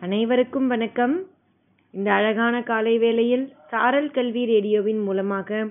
அனைவருக்கும் 0.00 0.66
வணக்கம். 0.66 1.14
இந்த 1.94 2.12
அழகான 2.12 2.62
காலை 2.62 2.98
வேளையில் 2.98 3.52
சாரல் 3.70 4.10
கல்வி 4.10 4.44
ரேடியோவின் 4.44 5.00
மூலமாக 5.02 5.66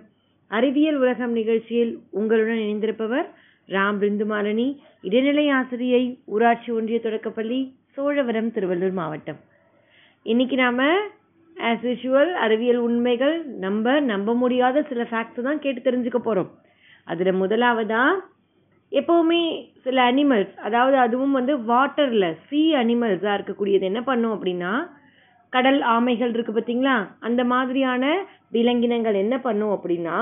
அறிவியல் 0.52 0.96
உலகம் 0.96 1.32
நிகழ்ச்சியில் 1.32 1.94
உங்களுடன் 2.12 2.58
இணைந்திருப்பவர் 2.58 3.28
ராம் 3.70 4.00
பிந்துமாலினி 4.02 4.68
இடைநிலை 5.02 5.50
ஆசிரியை 5.50 6.02
ஊராட்சி 6.26 6.72
ஒன்றிய 6.72 7.00
தொடக்கப்பள்ளி 7.00 7.60
சோழவரம் 7.96 8.52
திருவள்ளூர் 8.52 8.92
மாவட்டம். 8.92 9.40
இன்னைக்கு 10.24 10.56
நாம 10.56 10.90
ஆஸ் 11.58 11.86
யூஷுவல் 11.90 12.34
அறிவியல் 12.34 12.78
உண்மைகள் 12.78 13.46
நம்ப 13.46 14.00
நம்ப 14.00 14.36
முடியாத 14.36 14.84
சில 14.84 15.04
ஃபேக்ட்ஸ் 15.04 15.42
தான் 15.42 15.60
கேட்டு 15.60 15.92
தெரிஞ்சுக்க 15.92 16.18
போகிறோம் 16.18 16.52
அதில் 17.04 17.34
முதலாவதாக 17.34 18.24
எப்பவுமே 18.92 19.42
சில 19.84 20.12
அனிமல்ஸ் 20.12 20.54
அதாவது 20.58 20.98
அதுவும் 20.98 21.32
வந்து 21.32 21.58
வாட்டர்ல 21.58 22.36
சி 22.48 22.62
அனிமல்ஸா 22.74 23.32
இருக்கக்கூடியது 23.38 23.82
என்ன 23.82 24.02
பண்ணும் 24.02 24.36
அப்படின்னா 24.36 24.72
கடல் 25.54 25.82
ஆமைகள் 25.82 26.34
இருக்கு 26.34 26.54
பார்த்தீங்களா? 26.54 26.96
அந்த 27.20 27.44
மாதிரியான 27.44 28.06
விலங்கினங்கள் 28.52 29.14
என்ன 29.14 29.40
பண்ணும் 29.40 29.74
அப்படின்னா 29.76 30.18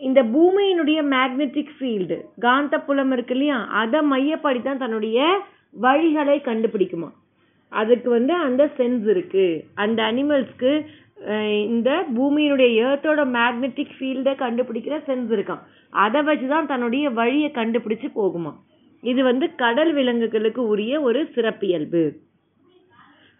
இந்த 0.00 0.22
பூமியினுடைய 0.22 0.98
மேக்னெட்டிக் 1.14 1.70
ஃபீல்டு 1.78 2.16
காந்தப்புலம் 2.38 3.12
இருக்கு 3.12 3.34
இல்லையா? 3.34 3.58
அதை 3.68 4.00
மையப்படி 4.00 4.62
தான் 4.62 4.78
தன்னுடைய 4.78 5.18
வழிகளை 5.82 6.36
கண்டுபிடிக்குமா. 6.48 7.10
அதுக்கு 7.72 8.10
வந்து 8.10 8.34
அந்த 8.34 8.64
சென்ஸ் 8.78 9.06
இருக்கு. 9.08 9.46
அந்த 9.74 10.02
அனிமல்ஸ்க்கு 10.02 10.72
இந்த 11.66 11.90
பூமியினுடைய 12.16 12.70
ஏர்த்தோட 12.86 13.20
மேக்னெட்டிக் 13.36 13.94
ஃபீல்டை 13.96 14.32
கண்டுபிடிக்கிற 14.42 14.96
சென்ஸ் 15.08 15.30
இருக்கான் 15.36 15.62
அதை 15.92 16.20
வச்சு 16.22 16.46
தான் 16.48 16.68
தன்னுடைய 16.72 17.10
வழியை 17.10 17.50
கண்டுபிடிச்சு 17.50 18.08
போகுமா. 18.18 18.52
இது 19.02 19.20
வந்து 19.22 19.46
கடல் 19.62 19.92
விலங்குகளுக்கு 19.92 20.62
உரிய 20.72 21.00
ஒரு 21.00 21.20
சிறப்பியல்பு. 21.34 22.02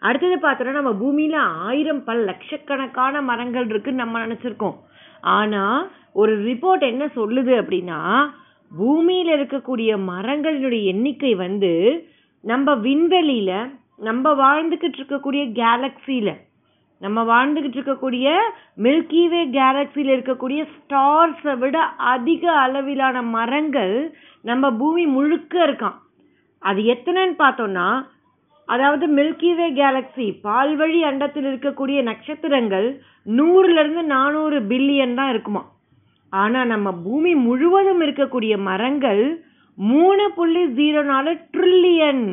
அடுத்தது 0.03 0.37
பார்த்தோன்னா 0.37 0.75
நம்ம 0.79 0.93
பூமியில 1.03 1.37
ஆயிரம் 1.67 2.03
பல 2.05 2.19
லட்சக்கணக்கான 2.31 3.23
மரங்கள் 3.23 3.69
இருக்குன்னு 3.69 4.03
நம்ம 4.03 4.25
நினைச்சிருக்கோம். 4.27 4.77
ஆனா 5.37 5.63
ஒரு 6.13 6.33
ரிப்போர்ட் 6.49 6.85
என்ன 6.93 7.05
சொல்லுது 7.19 7.53
அப்படின்னா 7.61 8.01
பூமியில 8.71 9.29
இருக்கக்கூடிய 9.39 9.91
மரங்களினுடைய 10.11 10.83
எண்ணிக்கை 10.93 11.33
வந்து 11.45 11.73
நம்ம 12.45 12.75
விண்வெளியில 12.87 13.53
நம்ம 14.09 14.33
வாழ்ந்துகிட்டு 14.43 14.99
இருக்கக்கூடிய 15.01 15.43
கேலக்சியில 15.61 16.31
நம்ம 17.01 17.23
வாழ்ந்துகிட்டு 17.23 17.79
இருக்கக்கூடிய 17.79 18.29
மில்கிவே 18.77 19.51
கேலக்சியில் 19.51 20.13
இருக்கக்கூடிய 20.17 20.67
ஸ்டார்ஸை 20.77 21.59
விட 21.59 21.79
அதிக 21.97 22.53
அளவிலான 22.53 23.23
மரங்கள் 23.23 24.13
நம்ம 24.41 24.71
பூமி 24.71 25.07
முழுக்க 25.07 25.65
இருக்கான் 25.67 25.99
அது 26.59 26.83
எத்தனைன்னு 26.83 27.37
பார்த்தோம்னா 27.39 27.89
அதாவது 28.69 29.07
மில்கிவே 29.07 29.67
கேலக்சி 29.73 30.41
பால்வழி 30.43 31.01
அண்டத்தில் 31.01 31.45
இருக்கக்கூடிய 31.45 32.03
நட்சத்திரங்கள் 32.03 32.89
நூறுலேருந்து 33.27 34.03
நானூறு 34.03 34.61
பில்லியன் 34.61 35.15
தான் 35.15 35.31
இருக்குமா. 35.31 35.63
ஆனால் 36.33 36.67
நம்ம 36.67 36.93
பூமி 36.93 37.35
முழுவதும் 37.35 38.01
இருக்கக்கூடிய 38.01 38.59
மரங்கள் 38.59 39.23
மூணு 39.79 40.31
புள்ளி 40.35 40.65
ஜீரோ 40.79 41.03
நாலு 41.05 41.33
ட்ரில்லியன் 41.57 42.25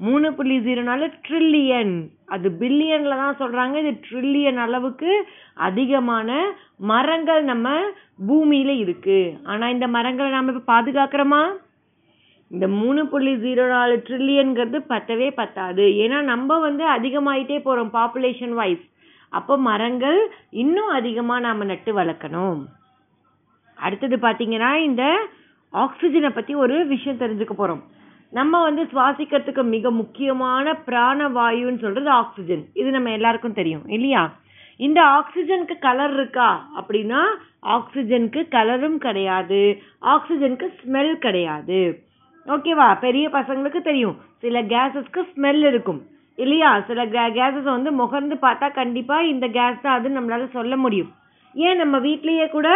மூணு 0.00 0.28
புள்ளி 0.36 0.56
ஜீரோ 0.66 0.82
நாலு 0.88 1.06
ட்ரில்லியன் 1.26 1.92
அது 2.34 2.48
பில்லியன்ல 2.60 3.16
தான் 3.20 3.38
சொல்றாங்க. 3.40 3.74
இது 3.82 3.92
ட்ரில்லியன் 4.06 4.58
அளவுக்கு 4.64 5.10
அதிகமான 5.66 6.38
மரங்கள் 6.92 7.42
நம்ம 7.50 7.68
பூமியில 8.28 8.72
இருக்கு. 8.84 9.18
ஆனா 9.52 9.68
இந்த 9.74 9.86
மரங்களை 9.96 10.30
நாம 10.34 10.52
இப்ப 10.52 10.64
பாதுகாக்கிறோமா? 10.72 11.42
இந்த 12.50 12.66
மூணு 12.80 13.02
புள்ளி 13.12 13.34
ஜீரோ 13.44 13.66
நாலு 13.74 13.94
ட்ரில்லியன்கிறது 14.08 14.80
பத்தவே 14.92 15.28
பத்தாது. 15.40 15.86
ஏன்னா 16.04 16.18
நம்ம 16.32 16.58
வந்து 16.66 16.84
அதிகமாயிட்டே 16.96 17.60
போறோம் 17.68 17.94
பாப்புலேஷன் 17.98 18.54
வைஸ் 18.60 18.84
அப்போ 19.38 19.54
மரங்கள் 19.68 20.18
இன்னும் 20.62 20.92
அதிகமாக 20.98 21.44
நாம் 21.46 21.68
நட்டு 21.70 21.92
வளர்க்கணும். 22.00 22.58
அடுத்தது 23.78 24.16
பார்த்தீங்கன்னா 24.26 24.72
இந்த 24.88 25.04
ஆக்சிஜனை 25.72 26.30
பற்றி 26.34 26.52
ஒரு 26.64 26.76
விஷயம் 26.92 27.20
தெரிஞ்சுக்க 27.22 27.54
போகிறோம் 27.56 27.82
நம்ம 28.36 28.60
வந்து 28.62 28.82
சுவாசிக்கிறதுக்கு 28.92 29.62
மிக 29.74 29.90
முக்கியமான 29.98 30.74
பிராண 30.86 31.28
வாயுன்னு 31.36 31.82
சொல்றது 31.84 32.10
ஆக்சிஜன். 32.20 32.64
இது 32.80 32.88
நம்ம 32.90 33.10
எல்லாருக்கும் 33.10 33.58
தெரியும் 33.58 33.84
இல்லையா? 33.96 34.22
இந்த 34.80 35.00
ஆக்சிஜனுக்கு 35.16 35.76
கலர் 35.78 36.14
இருக்கா 36.14 36.48
அப்படின்னா 36.78 37.20
ஆக்சிஜனுக்கு 37.74 38.40
கலரும் 38.56 38.96
கிடையாது. 39.06 39.60
ஆக்சிஜனுக்கு 40.14 40.68
ஸ்மெல் 40.80 41.12
கிடையாது. 41.26 41.80
ஓகேவா 42.46 42.88
பெரிய 43.00 43.26
பசங்களுக்கு 43.28 43.82
தெரியும். 43.90 44.16
சில 44.38 44.62
கேஸஸ்க்கு 44.72 45.22
ஸ்மெல் 45.34 45.62
இருக்கும் 45.70 46.00
இல்லையா? 46.38 46.70
சில 46.88 47.00
கேஸஸ் 47.38 47.68
வந்து 47.76 47.90
முகர்ந்து 48.00 48.36
பார்த்தா 48.46 48.68
கண்டிப்பா 48.80 49.18
இந்த 49.32 49.46
கேஸ் 49.58 49.84
தான் 49.84 49.96
அது 49.98 50.08
நம்மளால 50.16 50.50
சொல்ல 50.50 50.76
முடியும். 50.76 51.12
ஏன் 51.54 51.80
நம்ம 51.82 51.96
வீட்லயே 51.98 52.46
கூட 52.56 52.68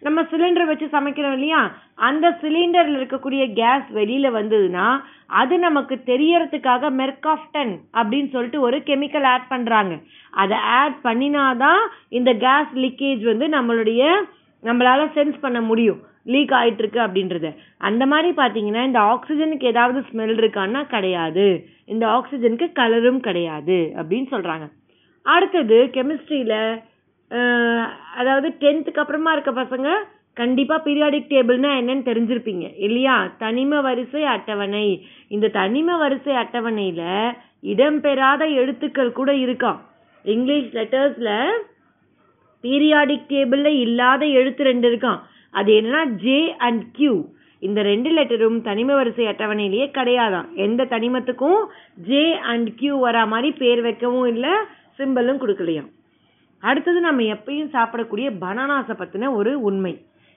நம்ம 0.00 0.22
சிலிண்டர் 0.22 0.66
வச்சு 0.66 0.86
சமைக்கிறோம் 0.86 1.32
இல்லையா? 1.32 1.74
அந்த 1.94 2.38
சிலிண்டரில் 2.42 2.96
இருக்கக்கூடிய 2.96 3.52
கேஸ் 3.52 3.94
வெளியில 3.94 4.26
வந்ததுன்னா 4.26 5.00
அது 5.26 5.58
நமக்கு 5.58 6.00
தெரியறதுக்காக 6.06 6.90
மெர்காஃப்டன் 6.90 7.78
அப்படின்னு 7.92 8.28
சொல்லிட்டு 8.28 8.60
ஒரு 8.60 8.76
கெமிக்கல் 8.76 9.22
ஆட் 9.22 9.48
பண்றாங்க. 9.48 9.98
அதை 10.30 10.56
ஆட் 10.56 10.96
பண்ணினாதான் 11.04 11.78
இந்த 12.08 12.32
கேஸ் 12.32 12.74
லீக்கேஜ் 12.74 13.36
வந்து 13.36 13.48
நம்மளுடைய 13.48 14.14
நம்மளால 14.62 15.10
சென்ஸ் 15.14 15.38
பண்ண 15.40 15.60
முடியும். 15.60 16.00
லீக் 16.24 16.50
ஆயிட்டு 16.50 17.18
இருக்கு 17.18 17.54
அந்த 17.78 18.06
மாதிரி 18.06 18.30
பார்த்தீங்கன்னா 18.30 18.84
இந்த 18.84 19.00
ஆக்சிஜனுக்கு 19.00 19.64
ஏதாவது 19.64 20.00
ஸ்மெல் 20.00 20.40
இருக்கான்னா 20.40 20.84
கிடையாது. 20.84 21.66
இந்த 21.84 22.06
ஆக்சிஜனுக்கு 22.06 22.70
கலரும் 22.74 23.20
கிடையாது 23.20 23.92
அப்படின்னு 23.96 24.26
சொல்றாங்க. 24.30 24.70
அடுத்தது 25.22 25.90
கெமிஸ்ட்ரியில 25.92 26.82
அதாவது 28.14 28.48
டென்த்துக்கு 28.60 29.02
அப்புறமா 29.02 29.32
இருக்க 29.32 29.50
பசங்க 29.50 29.88
கண்டிப்பா 30.34 30.80
பீரியாடிக் 30.84 31.30
டேபிள்னா 31.30 31.70
என்னன்னு 31.80 32.06
தெரிஞ்சிருப்பீங்க. 32.10 32.72
இல்லையா? 32.76 33.30
தனிம 33.38 33.80
வரிசை 33.80 34.24
அட்டவணை. 34.24 35.06
இந்த 35.28 35.48
தனிம 35.48 35.98
வரிசை 35.98 36.34
அட்டவணையில 36.34 37.32
இடம்பெறாத 37.62 38.54
எழுத்துக்கள் 38.54 39.12
கூட 39.12 39.32
இருக்காம். 39.32 39.78
இங்கிலீஷ் 40.24 40.74
லெட்டர்ஸ்ல 40.74 41.46
பீரியாடிக் 42.62 43.28
டேபிள்ல 43.28 43.66
இல்லாத 43.66 44.26
எழுத்து 44.26 44.64
ரெண்டு 44.64 44.90
இருக்காம். 44.90 45.20
அது 45.50 45.72
என்னன்னா 45.72 46.04
ஜே 46.06 46.54
அண்ட் 46.56 46.82
கியூ 46.92 47.24
இந்த 47.58 47.82
ரெண்டு 47.82 48.10
லெட்டரும் 48.10 48.62
தனிம 48.62 48.94
வரிசை 48.94 49.26
அட்டவணையிலேயே 49.26 49.86
கிடையாதான் 49.98 50.54
எந்த 50.54 50.84
தனிமத்துக்கும் 50.84 51.64
ஜே 52.06 52.38
அண்ட் 52.38 52.74
கியூ 52.76 53.06
வரா 53.06 53.26
மாதிரி 53.26 53.52
பேர் 53.52 53.82
வைக்கவும் 53.82 54.26
இல்லை 54.26 54.50
சிம்பிளும் 54.98 55.42
கொடுக்கலையாம். 55.42 55.90
அடுத்தது 56.68 57.00
நம்ம 57.00 57.22
எப்பயும் 57.34 57.72
சாப்பிடக்கூடிய 57.76 58.28
பனானாஸை 58.40 58.94
பற்றின 58.96 59.30
ஒரு 59.34 59.52
உண்மை. 59.60 59.94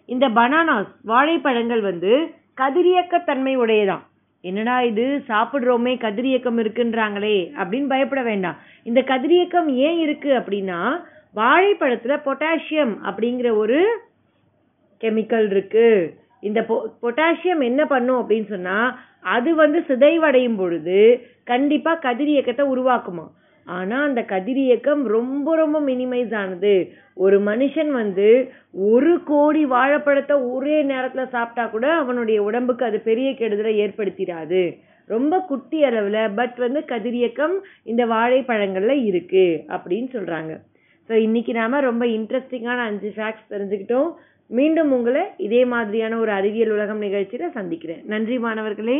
இந்த 0.09 0.25
பனானாஸ் 0.39 0.91
வாழைப்பழங்கள் 1.03 1.81
வந்து 1.81 2.13
கதிரியக்கத்தன்மை 2.61 3.53
உடையதான் 3.63 4.03
என்னடா 4.43 4.75
இது? 4.81 5.05
சாப்பிட்றோமே 5.27 5.93
கதிரியக்கம் 6.05 6.59
இருக்குன்றாங்களே 6.63 7.37
அப்படின்னு 7.61 7.87
பயப்பட 7.87 8.21
வேண்டாம். 8.21 8.57
இந்த 8.83 8.99
கதிரியக்கம் 9.01 9.69
ஏன் 9.87 9.99
இருக்கு 10.05 10.29
அப்படின்னா 10.39 10.79
வாழைப்பழத்தில் 11.33 12.23
பொட்டாசியம் 12.27 12.93
அப்படிங்கிற 13.09 13.49
ஒரு 13.63 13.79
கெமிக்கல் 15.03 15.49
இருக்கு. 15.55 15.87
இந்த 16.41 16.59
பொ 16.69 16.75
பொட்டாசியம் 17.03 17.61
என்ன 17.69 17.81
பண்ணும் 17.85 18.19
அப்படின்னு 18.21 18.47
சொன்னால் 18.49 18.89
அது 19.35 19.49
வந்து 19.55 19.79
சிதைவடையும் 19.87 20.57
பொழுது 20.57 20.99
கண்டிப்பாக 21.43 22.01
கதிரியக்கத்தை 22.03 22.65
உருவாக்குமா 22.73 23.25
ஆனால் 23.75 24.05
அந்த 24.07 24.21
கதிரியக்கம் 24.31 25.01
ரொம்ப 25.15 25.55
ரொம்ப 25.55 25.77
மினிமைஸ் 25.89 26.33
ஆனது. 26.41 26.75
ஒரு 27.25 27.37
மனுஷன் 27.49 27.91
வந்து 27.91 28.27
ஒரு 28.91 29.13
கோடி 29.23 29.63
வாழைப்பழத்தை 29.65 30.35
ஒரே 30.53 30.77
நேரத்தில் 30.91 31.33
சாப்பிட்டா 31.35 31.65
கூட 31.65 31.87
அவனுடைய 31.93 32.39
உடம்புக்கு 32.43 32.85
அது 32.85 32.99
பெரிய 33.09 33.29
கெடுதலை 33.31 33.73
ஏற்படுத்திடாது. 33.85 34.63
ரொம்ப 35.09 35.33
குட்டி 35.49 35.79
அளவில் 35.89 36.33
பட் 36.39 36.57
வந்து 36.65 36.79
கதிரியக்கம் 36.93 37.55
இந்த 37.83 38.05
வாழைப்பழங்களில் 38.05 39.03
இருக்குது 39.09 39.59
அப்படின்னு 39.75 40.09
சொல்கிறாங்க 40.15 40.53
ஸோ 41.09 41.13
இன்றைக்கி 41.25 41.51
நாம் 41.59 41.85
ரொம்ப 41.89 42.05
இன்ட்ரெஸ்டிங்கான 42.17 42.79
அஞ்சு 42.89 43.09
ஃபேக்ட்ஸ் 43.15 43.51
தெரிஞ்சுக்கிட்டோம். 43.53 44.09
மீண்டும் 44.49 44.91
உங்களை 44.91 45.21
இதே 45.45 45.61
மாதிரியான 45.73 46.17
ஒரு 46.23 46.31
அறிவியல் 46.31 46.73
உலகம் 46.75 47.01
நிகழ்ச்சியில் 47.05 47.55
சந்திக்கிறேன். 47.57 48.03
நன்றி 48.05 48.37
மாணவர்களே. 48.39 48.99